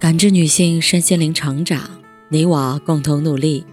[0.00, 1.82] 感知女性身心灵成长，
[2.30, 3.66] 你我共同努力。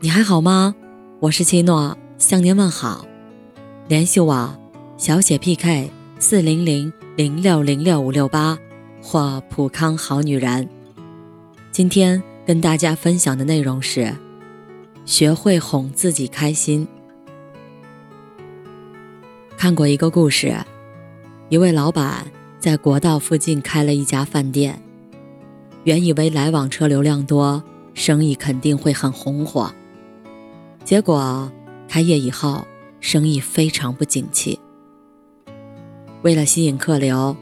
[0.00, 0.74] 你还好吗？
[1.18, 3.06] 我是七诺，向您问好。
[3.88, 4.54] 联系我，
[4.98, 8.58] 小写 PK 四零零零六零六五六八
[9.00, 10.68] 或普康好女人。
[11.70, 14.14] 今天跟大家分享的内容是：
[15.06, 16.86] 学会哄自己开心。
[19.56, 20.54] 看过一个故事，
[21.48, 22.26] 一位老板
[22.58, 24.78] 在国道附近开了一家饭店。
[25.84, 27.62] 原以为来往车流量多，
[27.94, 29.72] 生意肯定会很红火，
[30.84, 31.50] 结果
[31.88, 32.64] 开业以后，
[33.00, 34.58] 生意非常不景气。
[36.22, 37.36] 为了吸引客流，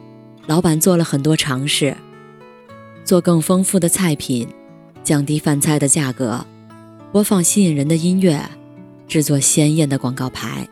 [0.46, 1.94] 老板做了很多尝试，
[3.04, 4.48] 做更丰富的菜品，
[5.04, 6.46] 降低饭菜的价格，
[7.12, 8.42] 播放吸引人的音乐，
[9.06, 10.66] 制作鲜艳的广告牌。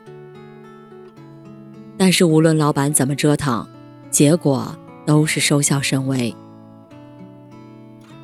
[1.97, 3.67] 但是无论老板怎么折腾，
[4.09, 6.35] 结果都是收效甚微。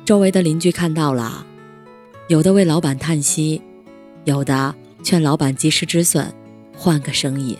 [0.06, 1.44] 周围的邻居看到了，
[2.28, 3.60] 有的为老板叹息，
[4.22, 6.32] 有的劝老板及时止损，
[6.76, 7.58] 换个生意。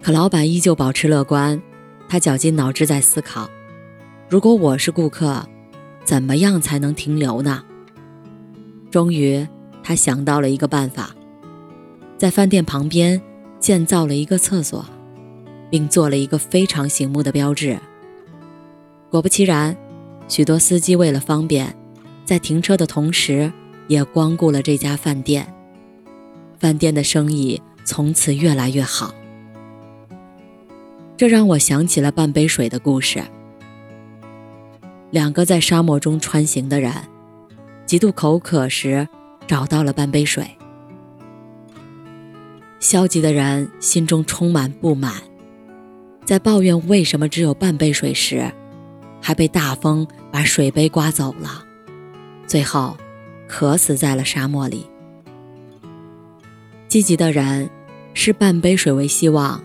[0.00, 1.60] 可老板依旧保持乐观，
[2.08, 3.50] 他绞尽脑汁在思考：
[4.28, 5.44] 如果我是顾客，
[6.04, 7.64] 怎么样才能停留呢？
[8.92, 9.44] 终于，
[9.82, 11.10] 他想到了一个办法，
[12.16, 13.20] 在饭店旁边
[13.58, 14.86] 建造了一个厕所，
[15.68, 17.76] 并做了一个非常醒目的标志。
[19.10, 19.76] 果不其然，
[20.28, 21.74] 许多司机为了方便，
[22.24, 23.52] 在停车的同时
[23.88, 25.52] 也光顾了这家饭店。
[26.60, 29.12] 饭店的生意从此越来越好。
[31.16, 33.20] 这让我想起了半杯水的故事。
[35.10, 36.92] 两个在沙漠中穿行的人，
[37.84, 39.08] 极度口渴时
[39.48, 40.46] 找到了半杯水。
[42.78, 45.14] 消极的人心中充满不满，
[46.24, 48.48] 在抱怨为什么只有半杯水时。
[49.20, 51.64] 还被大风把水杯刮走了，
[52.46, 52.96] 最后
[53.46, 54.86] 渴死在了沙漠里。
[56.88, 57.70] 积极的人
[58.14, 59.62] 视半杯水为希望，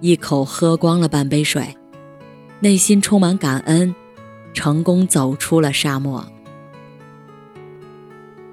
[0.00, 1.76] 一口喝光了半杯水，
[2.60, 3.94] 内心充满感恩，
[4.52, 6.24] 成功走出了沙漠。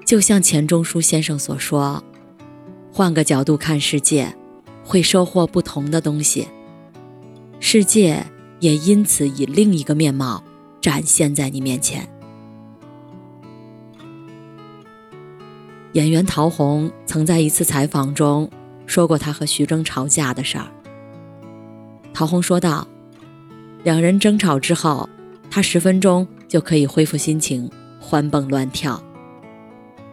[0.04, 2.02] 就像钱钟书先生所说
[2.90, 4.34] ：“换个角度看世界，
[4.82, 6.48] 会收获不同的东西。
[7.60, 8.24] 世界。”
[8.60, 10.42] 也因此以另一个面貌
[10.80, 12.08] 展现在你面前。
[15.92, 18.48] 演员陶虹曾在一次采访中
[18.86, 20.66] 说过他和徐峥吵架的事儿。
[22.12, 22.86] 陶虹说道
[23.84, 25.08] ：“两人争吵之后，
[25.50, 27.70] 他十分钟就可以恢复心情，
[28.00, 29.02] 欢蹦乱跳。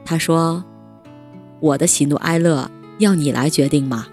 [0.06, 0.64] 他说
[1.60, 2.70] ：‘我的喜怒哀乐
[3.00, 4.08] 要你来决定吗？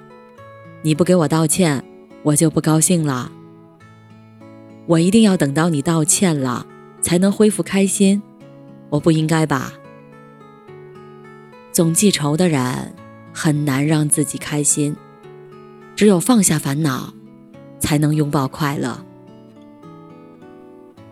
[0.82, 1.84] 你不给我道歉，
[2.22, 3.30] 我就不高兴了。’”
[4.86, 6.66] 我一定要等到你道歉了，
[7.00, 8.20] 才能恢复开心，
[8.90, 9.72] 我不应该吧？
[11.70, 12.92] 总记仇的人
[13.32, 14.94] 很难让自己开心，
[15.94, 17.14] 只有放下烦恼，
[17.78, 19.04] 才能拥抱快乐。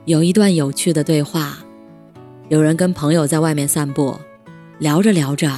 [0.04, 1.59] 有一段有趣的对话，
[2.48, 4.19] 有人跟朋友在外面散步，
[4.78, 5.48] 聊着聊着，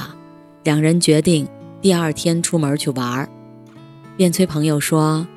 [0.63, 1.47] 两人决定
[1.81, 3.27] 第二天出门去玩，
[4.15, 5.27] 便催朋友说：“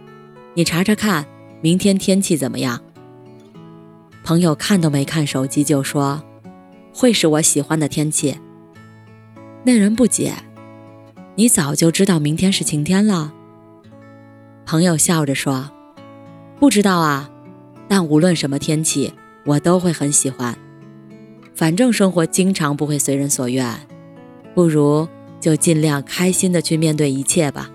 [0.55, 1.27] 你查查看。”
[1.63, 2.81] 明天天气怎么样？
[4.23, 6.23] 朋友看都没看手机就说
[6.93, 8.39] ：“会是我喜欢的天气。”
[9.65, 10.35] 那人不解
[11.37, 13.33] ：“你早就知道明天是晴天了？”
[14.67, 15.71] 朋友笑着说
[16.61, 17.31] ：“不知道啊，
[17.89, 19.13] 但无论什么天气，
[19.45, 20.57] 我都会很喜欢。
[21.55, 23.75] 反正生活经常不会随人所愿，
[24.55, 25.09] 不如
[25.41, 27.71] 就尽量开心的去面对一切吧。”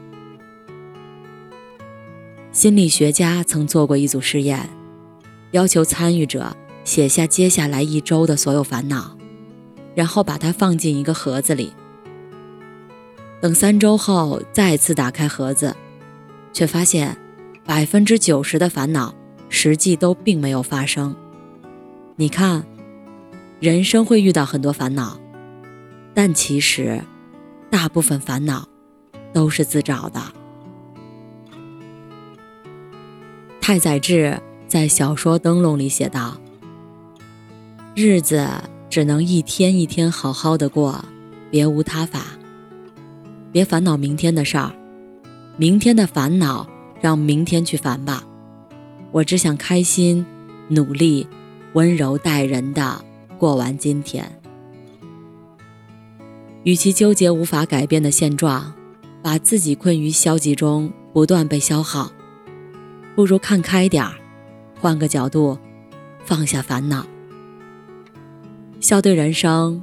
[2.52, 4.70] 心理学家曾做过一组试验，
[5.52, 9.16] 要求参与者写下接下来一周的所有烦恼，
[9.96, 11.72] 然后把它放进一个盒子里。
[13.40, 15.74] 等三周后再次打开盒子，
[16.52, 17.18] 却发现
[17.66, 19.16] 百分之九十的烦恼
[19.48, 21.16] 实际都并没有发生。
[22.18, 22.66] 你看，
[23.62, 25.18] 人生会遇到很多烦恼，
[26.14, 27.02] 但其实
[27.70, 28.68] 大部分烦恼
[29.32, 30.22] 都是自找的。
[33.62, 36.36] 太宰治在小说《灯笼》里写道
[37.96, 38.46] ：“日子
[38.90, 41.06] 只能一天一天好好的过，
[41.52, 42.24] 别无他法。
[43.52, 44.74] 别烦恼明天的事儿，
[45.58, 46.68] 明天的烦恼
[47.00, 48.24] 让明天去烦吧。
[49.12, 50.26] 我只想开心、
[50.68, 51.28] 努力、
[51.74, 53.00] 温柔待人的
[53.38, 54.40] 过完今天。
[56.64, 58.74] 与其纠结无法改变的现状，
[59.22, 62.12] 把自己困于消极中，不断被消耗。”
[63.22, 64.16] 不如看开点儿，
[64.80, 65.56] 换个角度，
[66.26, 67.06] 放下烦恼，
[68.80, 69.80] 笑对人生，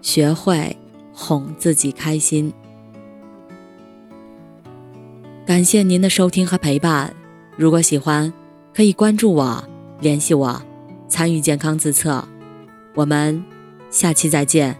[0.00, 0.74] 学会
[1.12, 2.50] 哄自己开心。
[5.44, 7.14] 感谢您的收听和陪伴，
[7.54, 8.32] 如果喜欢，
[8.74, 9.62] 可以关注我，
[10.00, 10.62] 联系我，
[11.06, 12.26] 参与健康自测。
[12.94, 13.44] 我们
[13.90, 14.74] 下期再见。